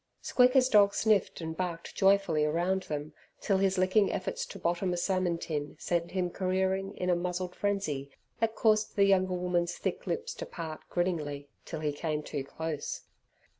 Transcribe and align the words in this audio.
Squeaker's 0.23 0.67
dog 0.67 0.95
sniffed 0.95 1.41
and 1.41 1.55
barked 1.55 1.93
joyfully 1.93 2.43
around 2.43 2.81
them 2.89 3.13
till 3.39 3.59
his 3.59 3.77
licking 3.77 4.11
efforts 4.11 4.47
to 4.47 4.57
bottom 4.57 4.91
a 4.93 4.97
salmon 4.97 5.37
tin 5.37 5.75
sent 5.77 6.09
him 6.09 6.31
careering 6.31 6.97
in 6.97 7.11
a 7.11 7.15
muzzled 7.15 7.53
frenzy, 7.53 8.09
that 8.39 8.55
caused 8.55 8.95
the 8.95 9.05
younger 9.05 9.35
woman's 9.35 9.75
thick 9.77 10.07
lips 10.07 10.33
to 10.33 10.47
part 10.47 10.81
grinningly 10.89 11.49
till 11.65 11.81
he 11.81 11.93
came 11.93 12.23
too 12.23 12.43
close. 12.43 13.01